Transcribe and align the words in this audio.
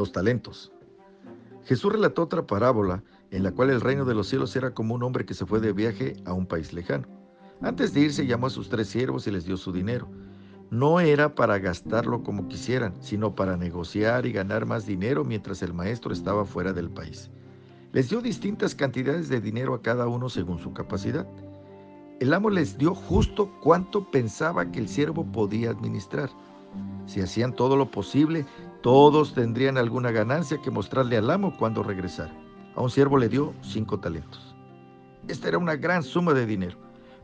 los 0.00 0.12
talentos. 0.12 0.72
Jesús 1.64 1.92
relató 1.92 2.22
otra 2.22 2.46
parábola 2.46 3.04
en 3.30 3.42
la 3.42 3.52
cual 3.52 3.70
el 3.70 3.80
reino 3.80 4.04
de 4.04 4.14
los 4.14 4.28
cielos 4.28 4.56
era 4.56 4.74
como 4.74 4.94
un 4.94 5.02
hombre 5.02 5.24
que 5.24 5.34
se 5.34 5.46
fue 5.46 5.60
de 5.60 5.72
viaje 5.72 6.16
a 6.24 6.32
un 6.32 6.46
país 6.46 6.72
lejano. 6.72 7.06
Antes 7.60 7.92
de 7.92 8.00
irse 8.00 8.26
llamó 8.26 8.46
a 8.46 8.50
sus 8.50 8.68
tres 8.68 8.88
siervos 8.88 9.26
y 9.26 9.30
les 9.30 9.44
dio 9.44 9.56
su 9.56 9.70
dinero. 9.70 10.08
No 10.70 11.00
era 11.00 11.34
para 11.34 11.58
gastarlo 11.58 12.22
como 12.22 12.48
quisieran, 12.48 12.94
sino 13.00 13.34
para 13.34 13.56
negociar 13.56 14.24
y 14.24 14.32
ganar 14.32 14.66
más 14.66 14.86
dinero 14.86 15.24
mientras 15.24 15.62
el 15.62 15.74
maestro 15.74 16.12
estaba 16.12 16.44
fuera 16.44 16.72
del 16.72 16.90
país. 16.90 17.30
Les 17.92 18.08
dio 18.08 18.20
distintas 18.20 18.74
cantidades 18.74 19.28
de 19.28 19.40
dinero 19.40 19.74
a 19.74 19.82
cada 19.82 20.06
uno 20.06 20.28
según 20.28 20.58
su 20.58 20.72
capacidad. 20.72 21.26
El 22.20 22.32
amo 22.32 22.50
les 22.50 22.78
dio 22.78 22.94
justo 22.94 23.50
cuánto 23.60 24.10
pensaba 24.10 24.70
que 24.70 24.78
el 24.78 24.88
siervo 24.88 25.24
podía 25.30 25.70
administrar. 25.70 26.30
Si 27.06 27.20
hacían 27.20 27.54
todo 27.54 27.76
lo 27.76 27.90
posible, 27.90 28.46
todos 28.82 29.34
tendrían 29.34 29.76
alguna 29.76 30.10
ganancia 30.10 30.60
que 30.62 30.70
mostrarle 30.70 31.18
al 31.18 31.30
amo 31.30 31.54
cuando 31.58 31.82
regresara. 31.82 32.32
A 32.74 32.80
un 32.80 32.90
siervo 32.90 33.18
le 33.18 33.28
dio 33.28 33.52
cinco 33.60 34.00
talentos. 34.00 34.54
Esta 35.28 35.48
era 35.48 35.58
una 35.58 35.76
gran 35.76 36.02
suma 36.02 36.32
de 36.32 36.46
dinero, 36.46 36.78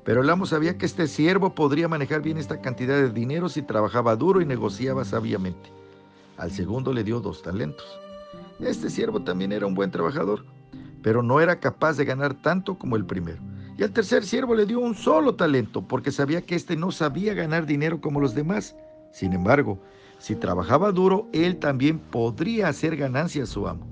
pero 0.05 0.21
el 0.21 0.29
amo 0.29 0.45
sabía 0.45 0.77
que 0.77 0.85
este 0.85 1.07
siervo 1.07 1.55
podría 1.55 1.89
manejar 1.89 2.21
bien 2.21 2.37
esta 2.37 2.61
cantidad 2.61 2.97
de 2.97 3.11
dinero 3.11 3.49
si 3.49 3.63
trabajaba 3.63 4.17
duro 4.17 4.43
y 4.43 4.45
negociaba 4.45 5.05
sabiamente. 5.05 5.73
Al 6.37 6.51
segundo 6.51 6.93
le 6.93 7.05
dio 7.05 7.21
dos 7.21 7.43
talentos. 7.43 7.87
Este 8.61 8.91
siervo 8.91 9.21
también 9.21 9.53
era 9.53 9.67
un 9.67 9.75
buen 9.75 9.91
trabajador, 9.91 10.45
pero 11.03 11.23
no 11.23 11.41
era 11.41 11.59
capaz 11.59 11.97
de 11.97 12.05
ganar 12.05 12.35
tanto 12.35 12.77
como 12.77 12.97
el 12.97 13.07
primero. 13.07 13.39
Y 13.79 13.83
al 13.83 13.93
tercer 13.93 14.25
siervo 14.25 14.55
le 14.55 14.67
dio 14.67 14.81
un 14.81 14.95
solo 14.95 15.35
talento, 15.37 15.83
porque 15.83 16.11
sabía 16.11 16.43
que 16.43 16.55
éste 16.55 16.77
no 16.77 16.91
sabía 16.93 17.33
ganar 17.33 17.65
dinero 17.65 18.01
como 18.01 18.21
los 18.21 18.35
demás. 18.35 18.77
Sin 19.13 19.33
embargo, 19.33 19.79
si 20.19 20.35
trabajaba 20.35 20.93
duro, 20.93 21.29
él 21.33 21.59
también 21.59 21.99
podría 21.99 22.69
hacer 22.69 22.97
ganancia 22.97 23.45
a 23.45 23.47
su 23.47 23.69
amo. 23.69 23.87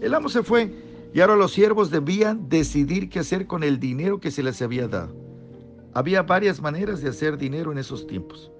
El 0.00 0.14
amo 0.14 0.28
se 0.28 0.42
fue 0.42 0.72
y 1.14 1.20
ahora 1.20 1.36
los 1.36 1.52
siervos 1.52 1.90
debían 1.90 2.48
decidir 2.48 3.08
qué 3.08 3.20
hacer 3.20 3.46
con 3.46 3.62
el 3.62 3.78
dinero 3.78 4.18
que 4.18 4.30
se 4.30 4.42
les 4.42 4.60
había 4.60 4.88
dado. 4.88 5.14
Había 5.94 6.22
varias 6.22 6.60
maneras 6.60 7.00
de 7.00 7.08
hacer 7.08 7.38
dinero 7.38 7.70
en 7.70 7.78
esos 7.78 8.06
tiempos. 8.06 8.50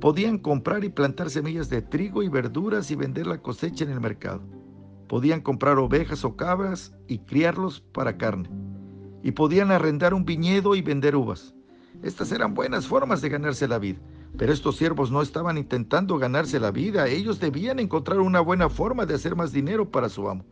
Podían 0.00 0.36
comprar 0.36 0.84
y 0.84 0.90
plantar 0.90 1.30
semillas 1.30 1.70
de 1.70 1.80
trigo 1.80 2.22
y 2.22 2.28
verduras 2.28 2.90
y 2.90 2.96
vender 2.96 3.26
la 3.26 3.38
cosecha 3.38 3.84
en 3.84 3.90
el 3.90 4.00
mercado. 4.00 4.42
Podían 5.08 5.40
comprar 5.40 5.78
ovejas 5.78 6.24
o 6.24 6.36
cabras 6.36 6.94
y 7.08 7.20
criarlos 7.20 7.80
para 7.80 8.18
carne. 8.18 8.50
Y 9.22 9.32
podían 9.32 9.70
arrendar 9.70 10.12
un 10.12 10.26
viñedo 10.26 10.74
y 10.74 10.82
vender 10.82 11.16
uvas. 11.16 11.54
Estas 12.02 12.30
eran 12.32 12.52
buenas 12.52 12.86
formas 12.86 13.22
de 13.22 13.30
ganarse 13.30 13.66
la 13.66 13.78
vida. 13.78 13.98
Pero 14.36 14.52
estos 14.52 14.76
siervos 14.76 15.10
no 15.10 15.22
estaban 15.22 15.56
intentando 15.58 16.18
ganarse 16.18 16.58
la 16.58 16.72
vida, 16.72 17.06
ellos 17.06 17.38
debían 17.38 17.78
encontrar 17.78 18.18
una 18.18 18.40
buena 18.40 18.68
forma 18.68 19.06
de 19.06 19.14
hacer 19.14 19.36
más 19.36 19.52
dinero 19.52 19.88
para 19.88 20.08
su 20.08 20.28
amo. 20.28 20.44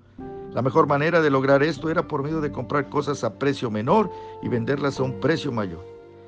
La 0.52 0.62
mejor 0.62 0.86
manera 0.86 1.20
de 1.20 1.30
lograr 1.30 1.62
esto 1.62 1.90
era 1.90 2.06
por 2.06 2.22
medio 2.22 2.40
de 2.40 2.52
comprar 2.52 2.88
cosas 2.88 3.24
a 3.24 3.38
precio 3.38 3.70
menor 3.70 4.10
y 4.42 4.48
venderlas 4.48 5.00
a 5.00 5.02
un 5.02 5.18
precio 5.18 5.50
mayor. 5.50 5.84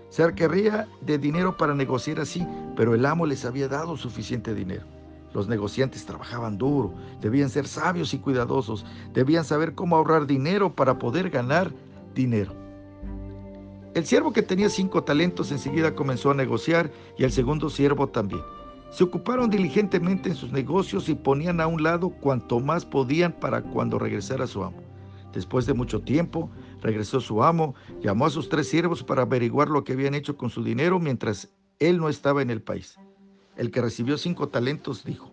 Se 0.09 0.27
requería 0.27 0.89
de 1.01 1.19
dinero 1.19 1.57
para 1.57 1.75
negociar 1.75 2.21
así, 2.21 2.47
pero 2.75 2.95
el 2.95 3.05
amo 3.07 3.27
les 3.27 3.45
había 3.45 3.69
dado 3.69 3.97
suficiente 3.97 4.55
dinero. 4.55 4.87
Los 5.33 5.49
negociantes 5.49 6.07
trabajaban 6.07 6.59
duro, 6.59 6.95
debían 7.21 7.51
ser 7.51 7.67
sabios 7.67 8.15
y 8.15 8.19
cuidadosos, 8.19 8.87
debían 9.13 9.45
saber 9.45 9.75
cómo 9.75 9.97
ahorrar 9.97 10.27
dinero 10.27 10.75
para 10.75 10.99
poder 10.99 11.31
ganar 11.31 11.73
dinero. 12.15 12.64
El 13.95 14.05
siervo 14.07 14.33
que 14.33 14.43
tenía 14.43 14.69
cinco 14.71 15.05
talentos 15.05 15.53
enseguida 15.53 15.95
comenzó 15.95 16.33
a 16.33 16.35
negociar 16.35 16.91
y 17.17 17.23
el 17.23 17.31
segundo 17.31 17.71
siervo 17.71 18.09
también. 18.09 18.43
Se 18.91 19.05
ocuparon 19.05 19.51
diligentemente 19.51 20.29
en 20.29 20.35
sus 20.35 20.51
negocios 20.51 21.09
y 21.09 21.15
ponían 21.15 21.61
a 21.61 21.69
un 21.69 21.81
lado 21.85 22.11
cuanto 22.11 22.59
más 22.59 22.85
podían 22.85 23.33
para 23.33 23.63
cuando 23.63 24.01
regresara 24.01 24.49
su 24.49 24.65
amo. 24.65 24.83
Después 25.33 25.67
de 25.67 25.75
mucho 25.75 26.01
tiempo, 26.01 26.51
regresó 26.83 27.21
su 27.21 27.45
amo, 27.45 27.77
llamó 28.01 28.27
a 28.27 28.31
sus 28.31 28.49
tres 28.49 28.69
siervos 28.69 29.05
para 29.05 29.23
averiguar 29.23 29.69
lo 29.69 29.85
que 29.85 29.93
habían 29.93 30.15
hecho 30.15 30.37
con 30.37 30.51
su 30.51 30.65
dinero 30.65 30.99
mientras 30.99 31.53
él 31.79 31.99
no 31.99 32.09
estaba 32.09 32.43
en 32.43 32.51
el 32.51 32.63
país. 32.63 32.97
El 33.57 33.71
que 33.71 33.81
recibió 33.81 34.19
cinco 34.19 34.49
talentos 34.49 35.05
dijo, 35.05 35.31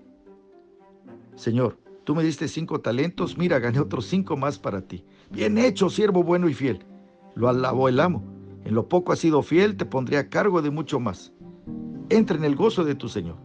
Señor, 1.35 1.80
tú 2.03 2.14
me 2.14 2.24
diste 2.24 2.47
cinco 2.47 2.80
talentos, 2.80 3.40
mira, 3.40 3.58
gané 3.58 3.80
otros 3.80 4.06
cinco 4.06 4.38
más 4.38 4.59
para 4.59 4.81
ti. 4.81 5.03
Bien 5.31 5.58
hecho, 5.58 5.90
siervo 5.90 6.24
bueno 6.24 6.47
y 6.47 6.53
fiel. 6.53 6.85
Lo 7.34 7.50
alabó 7.50 7.90
el 7.90 8.00
amo. 8.00 8.31
En 8.63 8.75
lo 8.75 8.88
poco 8.88 9.11
has 9.11 9.19
sido 9.19 9.41
fiel, 9.41 9.75
te 9.75 9.85
pondré 9.85 10.17
a 10.17 10.29
cargo 10.29 10.61
de 10.61 10.69
mucho 10.69 10.99
más. 10.99 11.33
Entra 12.09 12.38
en 12.38 12.44
el 12.44 12.55
gozo 12.55 12.83
de 12.83 12.95
tu 12.95 13.09
Señor. 13.09 13.38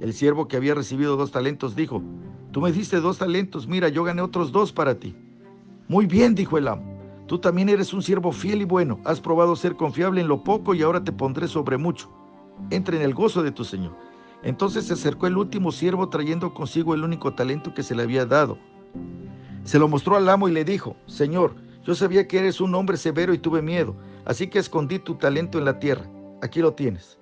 El 0.00 0.12
siervo 0.12 0.48
que 0.48 0.56
había 0.56 0.74
recibido 0.74 1.16
dos 1.16 1.30
talentos 1.30 1.76
dijo, 1.76 2.02
tú 2.50 2.60
me 2.60 2.72
diste 2.72 3.00
dos 3.00 3.18
talentos, 3.18 3.68
mira, 3.68 3.88
yo 3.88 4.04
gané 4.04 4.22
otros 4.22 4.52
dos 4.52 4.72
para 4.72 4.98
ti. 4.98 5.14
Muy 5.88 6.06
bien, 6.06 6.34
dijo 6.34 6.56
el 6.56 6.68
amo, 6.68 6.98
tú 7.26 7.38
también 7.38 7.68
eres 7.68 7.92
un 7.92 8.02
siervo 8.02 8.32
fiel 8.32 8.62
y 8.62 8.64
bueno, 8.64 9.00
has 9.04 9.20
probado 9.20 9.54
ser 9.54 9.76
confiable 9.76 10.20
en 10.20 10.28
lo 10.28 10.42
poco 10.42 10.74
y 10.74 10.82
ahora 10.82 11.04
te 11.04 11.12
pondré 11.12 11.46
sobre 11.46 11.76
mucho. 11.76 12.10
Entra 12.70 12.96
en 12.96 13.02
el 13.02 13.14
gozo 13.14 13.42
de 13.42 13.50
tu 13.50 13.64
Señor. 13.64 13.94
Entonces 14.42 14.86
se 14.86 14.94
acercó 14.94 15.26
el 15.26 15.36
último 15.36 15.72
siervo 15.72 16.08
trayendo 16.08 16.54
consigo 16.54 16.94
el 16.94 17.04
único 17.04 17.34
talento 17.34 17.74
que 17.74 17.82
se 17.82 17.94
le 17.94 18.02
había 18.02 18.26
dado. 18.26 18.58
Se 19.64 19.78
lo 19.78 19.88
mostró 19.88 20.16
al 20.16 20.28
amo 20.28 20.48
y 20.48 20.52
le 20.52 20.64
dijo, 20.64 20.96
Señor, 21.06 21.54
yo 21.82 21.94
sabía 21.94 22.26
que 22.26 22.38
eres 22.38 22.60
un 22.60 22.74
hombre 22.74 22.96
severo 22.96 23.34
y 23.34 23.38
tuve 23.38 23.62
miedo 23.62 23.94
Así 24.26 24.46
que 24.48 24.58
escondí 24.58 24.98
tu 24.98 25.14
talento 25.16 25.58
en 25.58 25.64
la 25.64 25.78
tierra. 25.78 26.04
Aquí 26.42 26.60
lo 26.60 26.72
tienes. 26.72 27.18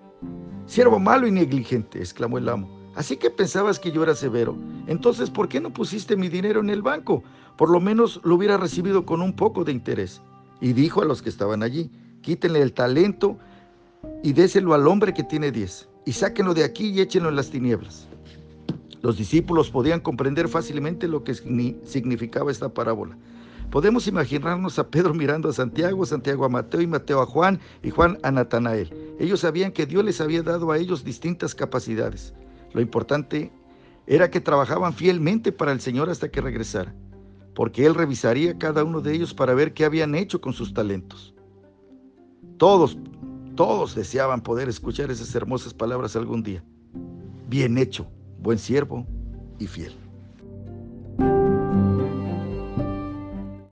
Siervo 0.66 0.98
malo 0.98 1.26
y 1.26 1.30
negligente, 1.30 1.98
exclamó 1.98 2.38
el 2.38 2.48
amo. 2.48 2.82
Así 2.94 3.16
que 3.16 3.30
pensabas 3.30 3.78
que 3.78 3.90
yo 3.90 4.02
era 4.02 4.14
severo. 4.14 4.56
Entonces, 4.86 5.30
¿por 5.30 5.48
qué 5.48 5.60
no 5.60 5.72
pusiste 5.72 6.16
mi 6.16 6.28
dinero 6.28 6.60
en 6.60 6.70
el 6.70 6.82
banco? 6.82 7.22
Por 7.56 7.70
lo 7.70 7.80
menos 7.80 8.20
lo 8.22 8.34
hubiera 8.34 8.56
recibido 8.56 9.04
con 9.04 9.22
un 9.22 9.34
poco 9.34 9.64
de 9.64 9.72
interés. 9.72 10.20
Y 10.60 10.72
dijo 10.72 11.02
a 11.02 11.04
los 11.04 11.22
que 11.22 11.28
estaban 11.28 11.62
allí, 11.62 11.90
quítenle 12.20 12.62
el 12.62 12.72
talento 12.72 13.38
y 14.22 14.32
déselo 14.32 14.74
al 14.74 14.86
hombre 14.86 15.14
que 15.14 15.24
tiene 15.24 15.50
diez. 15.50 15.88
Y 16.04 16.12
sáquenlo 16.12 16.54
de 16.54 16.64
aquí 16.64 16.90
y 16.90 17.00
échenlo 17.00 17.28
en 17.28 17.36
las 17.36 17.50
tinieblas. 17.50 18.08
Los 19.00 19.16
discípulos 19.16 19.70
podían 19.70 20.00
comprender 20.00 20.48
fácilmente 20.48 21.08
lo 21.08 21.24
que 21.24 21.34
significaba 21.34 22.52
esta 22.52 22.68
parábola. 22.68 23.16
Podemos 23.72 24.06
imaginarnos 24.06 24.78
a 24.78 24.86
Pedro 24.90 25.14
mirando 25.14 25.48
a 25.48 25.52
Santiago, 25.54 26.04
Santiago 26.04 26.44
a 26.44 26.50
Mateo 26.50 26.82
y 26.82 26.86
Mateo 26.86 27.22
a 27.22 27.26
Juan 27.26 27.58
y 27.82 27.88
Juan 27.88 28.18
a 28.22 28.30
Natanael. 28.30 28.92
Ellos 29.18 29.40
sabían 29.40 29.72
que 29.72 29.86
Dios 29.86 30.04
les 30.04 30.20
había 30.20 30.42
dado 30.42 30.70
a 30.70 30.76
ellos 30.76 31.04
distintas 31.04 31.54
capacidades. 31.54 32.34
Lo 32.74 32.82
importante 32.82 33.50
era 34.06 34.30
que 34.30 34.42
trabajaban 34.42 34.92
fielmente 34.92 35.52
para 35.52 35.72
el 35.72 35.80
Señor 35.80 36.10
hasta 36.10 36.30
que 36.30 36.42
regresara, 36.42 36.94
porque 37.54 37.86
Él 37.86 37.94
revisaría 37.94 38.58
cada 38.58 38.84
uno 38.84 39.00
de 39.00 39.14
ellos 39.14 39.32
para 39.32 39.54
ver 39.54 39.72
qué 39.72 39.86
habían 39.86 40.14
hecho 40.14 40.38
con 40.42 40.52
sus 40.52 40.74
talentos. 40.74 41.34
Todos, 42.58 42.98
todos 43.56 43.94
deseaban 43.94 44.42
poder 44.42 44.68
escuchar 44.68 45.10
esas 45.10 45.34
hermosas 45.34 45.72
palabras 45.72 46.14
algún 46.14 46.42
día. 46.42 46.62
Bien 47.48 47.78
hecho, 47.78 48.06
buen 48.38 48.58
siervo 48.58 49.06
y 49.58 49.66
fiel. 49.66 50.01